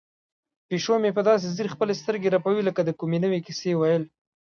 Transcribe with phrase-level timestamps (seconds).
[0.67, 4.03] پیشو مې داسې په ځیر خپلې سترګې رپوي لکه د کومې نوې کیسې ویل.